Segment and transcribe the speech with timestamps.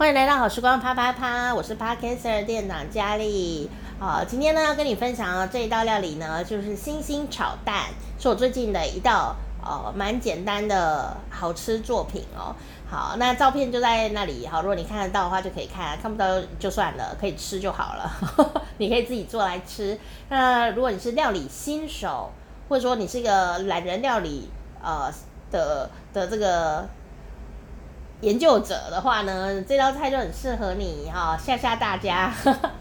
[0.00, 3.68] 欢迎来到好时光啪啪啪，我是 Podcaster 店长佳丽。
[3.98, 7.84] 好，今天呢要跟你分享的这一道料理呢，就是星星炒蛋，
[8.18, 12.56] 是我最近的一道呃蛮简单的好吃作品哦。
[12.88, 18.10] 好，那照片就在那里，好，如果你看得到的话就可以看，看不到就算了，可以吃就好了。
[18.78, 19.98] 你可以自己做来吃。
[20.30, 22.30] 那如果你是料理新手，
[22.70, 24.48] 或者说你是一个懒人料理
[24.82, 25.12] 呃
[25.50, 26.88] 的的这个。
[28.20, 32.32] 研究者的话呢，这道菜就很适合你哈，吓吓大家。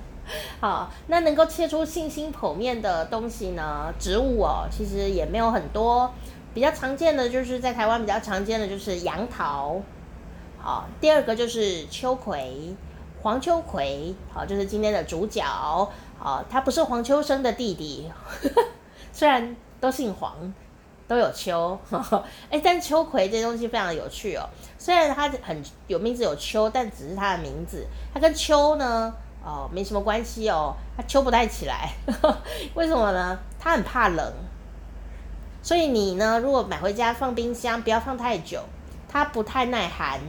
[0.59, 6.13] 好，那能够切出信心剖面的东西呢，植物哦，其实也没有很多。
[6.53, 9.81] 比较常见的就是在台湾比较常见的就是杨桃，
[10.57, 12.75] 好，第二个就是秋葵，
[13.21, 15.43] 黄秋葵，好，就是今天的主角，
[16.17, 18.11] 好，他不是黄秋生的弟弟，
[19.13, 20.53] 虽然都姓黄。
[21.09, 21.75] 都有秋，
[22.51, 24.47] 哎，但秋葵这东西非常有趣哦。
[24.77, 29.11] 虽然它很有名字有秋，但只是它的名字，它跟秋呢，
[29.43, 30.75] 哦，没什么关系哦。
[30.95, 31.89] 它秋不太起来，
[32.75, 33.39] 为什么呢？
[33.59, 34.33] 它很怕冷，
[35.63, 38.61] 所以你呢，如果买回家放冰箱，不要放太久，
[39.09, 40.19] 它不太耐寒。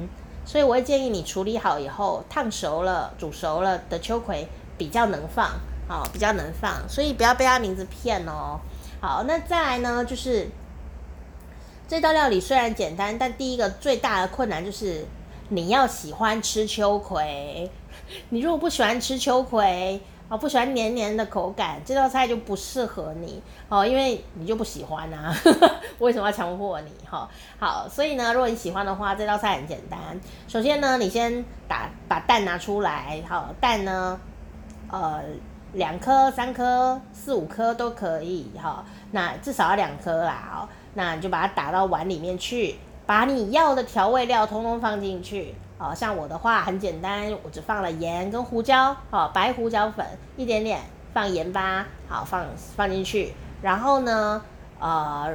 [0.46, 5.46] 所以我会建议你处理好以后，烫熟了、煮熟了的秋葵比较能放，
[5.90, 6.88] 哦，比较能放。
[6.88, 8.58] 所以不要被它名字骗哦。
[9.02, 10.48] 好，那再来呢，就是。
[11.90, 15.04] 这道料理虽然简单，但第一个最大的困难就是
[15.48, 17.68] 你要喜欢吃秋葵。
[18.30, 25.36] 你如果不喜欢吃秋葵，哦，不喜欢黏黏的口感，这道菜就不适合你哦，因为你就不喜欢啊。
[25.98, 26.92] 为什么要强迫你？
[27.10, 29.98] 哈，好，所以呢，如果你喜欢的话，这道菜很简单。
[30.46, 34.20] 首先呢，你先打把蛋拿出来，好，蛋呢，
[34.92, 35.20] 呃，
[35.72, 40.68] 两颗、三颗、四五颗都可以，哈，那至少要两颗啦，哦。
[40.94, 45.54] 那你就把它打到碗里面去，把你要的调味料通通放进去。
[45.78, 50.80] 哦，像我的话很简单，我只放了盐跟胡椒，哦，白胡椒粉一点点，
[51.14, 52.44] 放盐巴，好，放
[52.76, 53.32] 放进去。
[53.62, 54.42] 然后呢，
[54.78, 55.34] 呃，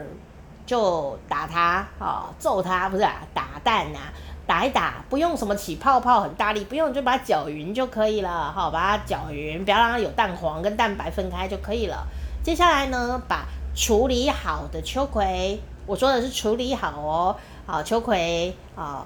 [0.65, 3.97] 就打它，哦，揍它，不是啊，打蛋呐，
[4.45, 8.51] 打一打，不用什么起泡泡很大力，不用，就把它搅匀就可以了。
[8.51, 12.05] 好，把它搅匀，不要让它有蛋黄跟蛋白分开就可以了。
[12.43, 19.05] 接下来呢，把处理好的秋葵，我说的是处理好哦，好秋葵啊，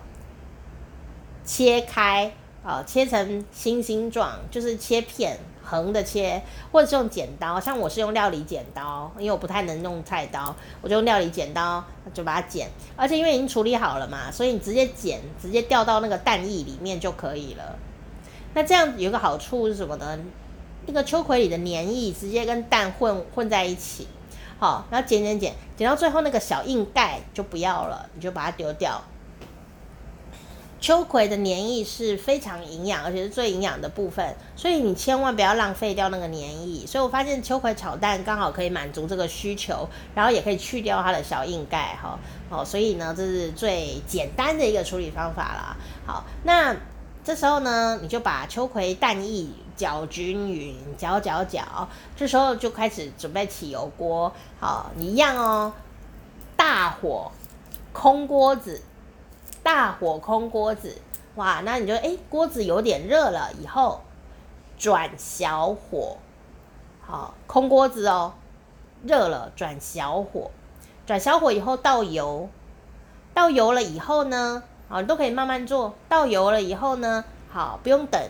[1.44, 2.32] 切开
[2.64, 17.76] 啊，切成星星状，就是切片，横的切，或者是用剪刀，像我是用料理剪刀，因为我不太能用菜刀，我就用料理剪刀就把它剪，而且因为已经处理好了嘛，所以你直接剪，直接掉到那个蛋液里面就可以了。
[18.54, 20.20] 那这样有个好处是什么呢？
[20.86, 24.08] 那个秋葵里的黏液直接跟蛋混混在一起。
[24.60, 29.02] 好，然后剪剪剪，剪到最后那个小硬盖就不要了，你就把它丢掉。
[30.82, 36.86] 秋葵的黏液是非常营养，而且是最营养的部分，所以你千万不要浪费掉那个黏液。
[36.86, 45.78] 所以我发现秋葵炒蛋刚好可以满足这个需求，然后也可以去掉它的小硬盖，哈，哦，所以呢，这是最简单的一个处理方法啦。
[46.06, 46.76] 好，那。
[47.22, 49.46] 这时候呢，你就把秋葵蛋液
[49.80, 51.88] 搅均匀，搅搅搅。
[52.18, 54.34] 这时候就开始准备起油锅。
[54.60, 55.72] 好，你一样哦，
[56.58, 57.32] 大火
[57.94, 58.82] 空锅子，
[59.64, 60.98] 大火空锅子。
[61.36, 64.02] 哇，那你就哎，锅子有点热了，以后
[64.78, 66.18] 转小火。
[67.00, 68.34] 好，空锅子哦，
[69.06, 70.52] 热了转小火，
[71.08, 72.50] 转小火以后倒油，
[73.34, 74.62] 倒油了以后呢？
[74.90, 75.94] 好，你都可以慢慢做。
[76.10, 78.22] 倒油了以后呢，好，不用等，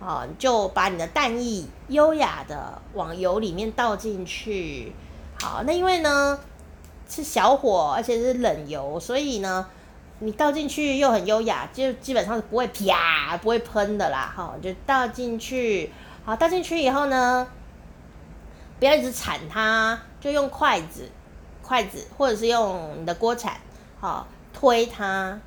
[0.00, 4.92] 好，就把你的蛋液优雅的往油里面倒进去。
[5.40, 6.38] 好，那因为呢
[7.08, 9.66] 是小火，而且是冷油，所以呢
[10.20, 14.32] 你倒进去又很优雅，就基本上是不会啪，不会喷的啦。
[14.34, 15.92] 好，就倒进去。
[16.24, 17.48] 好，倒进去以后呢，
[18.78, 21.10] 不要一直铲它，就用筷子，
[21.62, 23.56] 筷子或者是用你的锅铲，
[23.98, 25.40] 好，推它。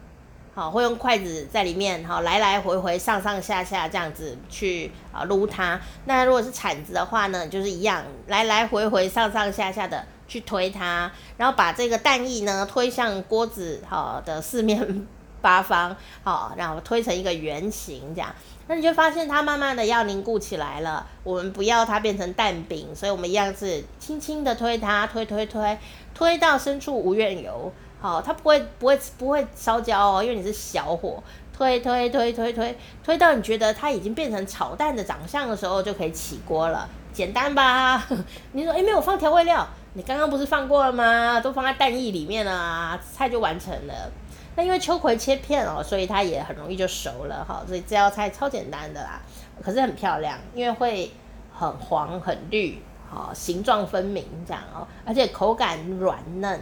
[0.53, 5.79] 好，会用筷子在里面，好，来来回回、上上下下这样子去啊撸它。
[6.03, 15.07] 那如果是铲子的话呢，就是一样，来来回回、上上下下的去推它，然后把这个蛋液呢推向锅子好的四面
[15.41, 18.29] 八方，好，然后推成一个圆形这样。
[18.67, 21.07] 那你就发现它慢慢的要凝固起来了。
[21.23, 25.77] 我们不要它变成蛋饼，所以我们一样是轻轻的推它，推推推，
[26.13, 27.71] 推到深处无怨尤。
[28.01, 31.21] 好，它不会不会不会烧焦哦，因为你是小火
[31.53, 38.03] 推推推推推推到你觉得它已经变成炒蛋的长相的时候，就可以起锅了，简单吧？
[38.53, 41.39] 你说诶，没有放调味料，你刚刚不是放过了吗？
[41.39, 44.11] 都放在蛋液里面了啊，菜就完成了。
[44.55, 47.61] 那因为秋葵切片哦，所以它也很容易就熟了哈。
[47.67, 49.21] 所以这道菜超简单的啦，
[49.61, 51.11] 可是很漂亮，因为会
[51.53, 56.59] 很黄很绿，好，形状分明这样哦，而且口感软嫩。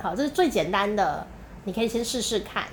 [0.00, 1.26] 好，这是最简单的，
[1.64, 2.64] 你可以先试试看。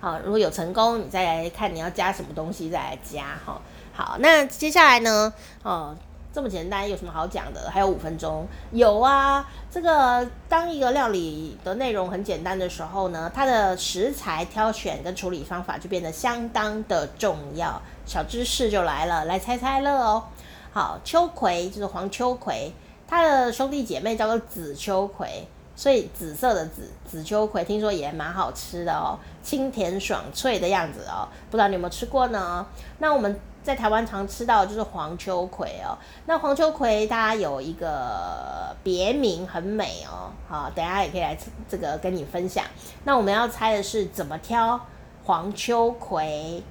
[0.00, 3.60] 好，如果有成功，你再来看你要加什么东西再来加哈。
[3.92, 5.32] 好，那接下来呢？
[5.62, 5.96] 哦。
[6.32, 7.68] 这么简单，有什么好讲的？
[7.72, 9.44] 还有五分钟，有啊。
[9.68, 17.82] 这个当一个料理的内容很简单的时候呢，它的食材挑选跟处理方法就变得相当的重要。
[18.06, 20.22] 小知识就来了，来猜猜乐哦。
[20.70, 22.72] 好，秋葵就是黄秋葵，
[23.10, 31.28] 它的兄弟姐妹叫做紫秋葵，所以紫色的紫紫秋葵听说也蛮好吃的哦，清甜爽脆的样子哦。
[31.50, 32.64] 不知道你有没有吃过呢？
[33.00, 33.38] 那我们。
[33.62, 35.92] 在台湾常吃到的就是黄秋葵哦，
[36.24, 41.36] 那黄秋葵它有一个别名很美哦，好，等下也可以来
[41.68, 42.64] 这个跟你分享。
[43.04, 44.80] 那我们要猜的是怎么挑
[45.24, 46.62] 黄秋葵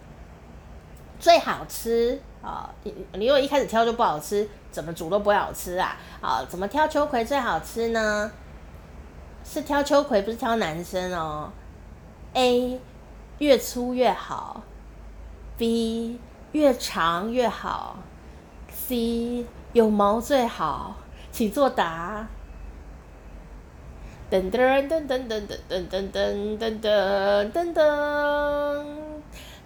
[1.20, 2.70] 最好吃啊？
[2.84, 5.98] 你你如果一开始挑就不好吃，怎么煮都不会好吃啊？
[6.22, 8.32] 好，怎么挑秋葵最好吃呢？
[9.44, 11.52] 是挑秋葵，不是挑男生哦。
[12.34, 12.80] A
[13.38, 14.64] 越粗越好
[15.58, 16.20] ，B。
[16.52, 17.98] 越长越好
[18.74, 20.96] ，C 有毛最好，
[21.32, 22.28] 请作答。
[24.32, 28.86] 噔噔噔噔噔噔噔噔噔噔噔噔，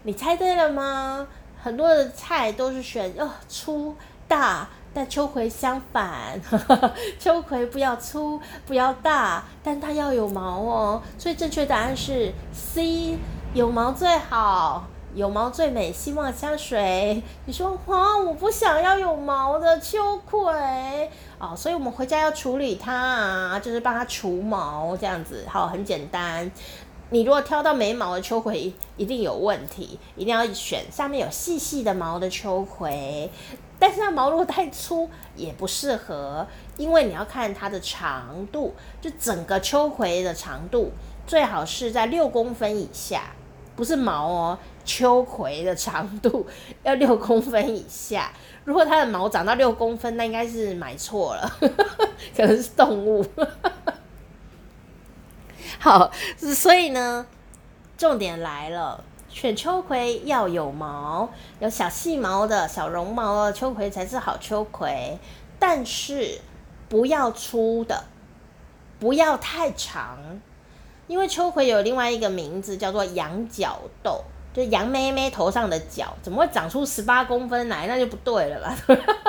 [0.03, 1.25] 你猜对了吗？
[1.63, 3.95] 很多的菜都是选哦粗
[4.27, 6.39] 大，但秋葵相反，
[7.18, 13.18] 秋葵不要粗不要大，但它要有毛哦，所以正确答案是 C
[13.54, 14.83] 有毛最好。
[15.15, 17.21] 有毛最美，希望香水。
[17.45, 20.42] 你说哇，我不想要有毛的秋葵
[21.38, 26.51] 哦，所以我们回家要处理它，就是帮它除毛这样子，好，很简单。
[27.13, 33.30] 你如果挑到没毛的秋葵，一定有问题，一定要选上面有细细的毛的秋葵。
[33.77, 40.92] 但是它毛如果太粗也不适合，因为你要看它的长度，就整个秋葵的长度
[41.27, 43.25] 最好是在六公分以下，
[43.75, 44.57] 不是毛哦。
[44.83, 46.45] 秋葵的长度
[46.81, 48.33] 要六公分以下，
[48.65, 51.57] 如果它的毛长到六公分，那应该是买错了，
[52.36, 53.24] 可能是动物。
[55.83, 57.25] 好，所以呢，
[57.97, 65.19] 重点来了，选秋葵要有毛，有小细毛的小绒毛的秋葵才是好秋葵，
[65.59, 66.39] 但是
[66.88, 68.06] 不要粗的，
[68.97, 70.18] 不要太长，
[71.07, 74.24] 因为秋葵有另外一个名字叫做羊角豆。
[74.53, 77.88] 就羊妹妹头上的角怎么会长出十八公分来？
[77.88, 78.77] 那就不对了吧？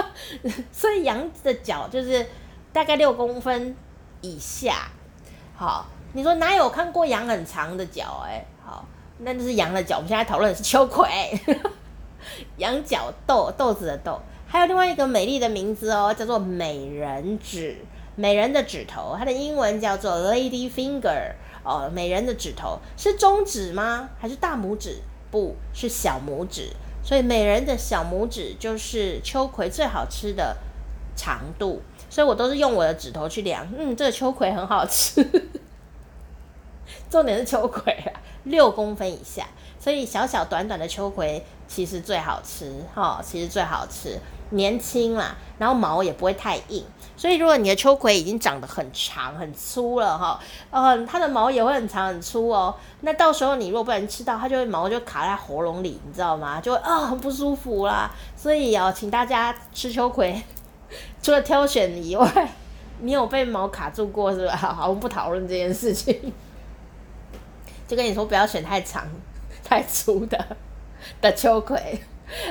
[0.71, 2.25] 所以羊的角就是
[2.73, 3.75] 大概六公分
[4.21, 4.87] 以下。
[5.57, 5.87] 好，
[6.17, 8.25] 你说哪有看过羊很长的脚？
[8.25, 8.85] 哎，好，
[9.19, 9.97] 那就是羊的脚。
[9.97, 11.09] 我们现在讨论的是秋葵，
[12.59, 14.21] 羊角豆，豆子的豆。
[14.47, 17.77] 还有另外一个美丽的名字哦，叫做美人指，
[18.15, 21.33] 美人的指头，它的英文叫做 Lady Finger。
[21.65, 24.09] 哦，美人的指头是中指吗？
[24.21, 24.99] 还是大拇指？
[25.33, 26.69] 不是小拇指，
[27.03, 30.57] 所以美人的小拇指就是秋葵最好吃的
[31.17, 33.67] 长度，所以我都是用我的指头去量。
[33.77, 35.21] 嗯，这个秋葵很好吃，
[37.15, 38.11] 重点是秋葵啊，
[38.43, 39.47] 六公分以下，
[39.79, 44.19] 所以小小短短的秋葵其实最好吃哈，其实最好吃。
[44.51, 46.85] 年轻啦，然后毛也不会太硬，
[47.17, 50.41] 所以如果你的秋葵已经长得很长很粗了哈，
[50.73, 52.75] 呃，它的毛也会很长很粗哦。
[53.03, 56.61] 那到时候你如果不能吃到，它就会毛就卡在喉咙里，你知道吗？
[56.61, 58.11] 就会啊、很不舒服啦。
[58.37, 60.43] 所以哦，请大家吃秋葵，
[61.23, 62.49] 除了挑选以外，
[62.99, 64.57] 你有被毛卡住过是吧？
[64.57, 66.33] 好，我们不讨论这件事情。
[67.87, 69.07] 就跟你说，不要选太长
[69.65, 70.57] 太粗的
[71.21, 72.03] 的秋葵。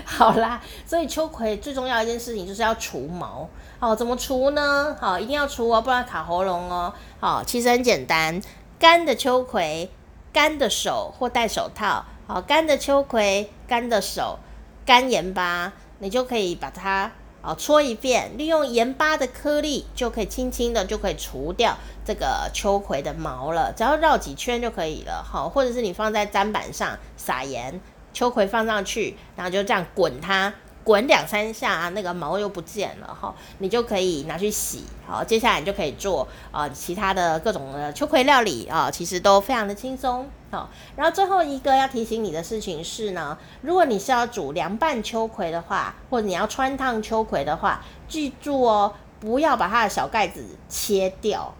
[0.05, 3.49] 好啦，所以秋葵最重要一件事情就是要除毛。
[3.79, 4.95] 好，怎么除呢？
[4.99, 6.93] 好，一定要除哦，不然卡喉咙哦。
[7.19, 8.39] 好，其实很简单，
[8.79, 9.89] 干的秋葵，
[10.31, 12.05] 干的手或戴手套。
[12.27, 14.39] 好，干的秋葵，干的手，
[14.85, 17.11] 干盐巴，你就可以把它
[17.43, 25.21] 啊搓一遍，利用盐巴的颗粒就可以轻轻的就可以除掉这个秋葵的毛了，只要绕几圈就可以了。
[25.23, 27.79] 好，或者是你放在砧板上撒盐。
[28.13, 34.83] 秋葵放上去，然后就这样滚它，滚两三下，那个毛又不见了哈，你就可以拿去洗。
[35.07, 40.29] 好，接下来你就可以做、呃、其他的各种的秋葵料理啊、其实都非常的轻松。
[40.51, 51.53] 好，然后最后一个要提醒你的事情是呢，如果你是要煮凉拌秋葵的话，或者你要汆烫秋葵的话，记住哦，不要把它的小盖子切掉。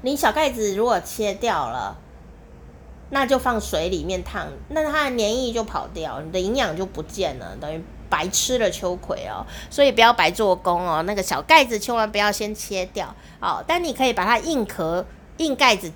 [0.00, 1.96] 你小盖子如果切掉了，
[3.14, 9.46] 那就放水里面烫，那它的黏液就跑掉，你的营养就不见了，等于白吃了秋葵哦。
[9.70, 15.92] 所以不要白做工哦，那个小盖子千万不要先切掉哦，但你可以把它硬壳、硬盖子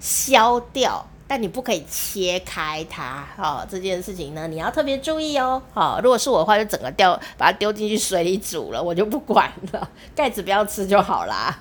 [0.00, 1.06] 削掉。
[1.26, 11.58] 但你不可以切开它，哦，这件事情呢，你要特别注意哦，好、如果是我的话，就整个掉，把它丢进去水里煮了，我就不管了，盖子不要吃就好啦。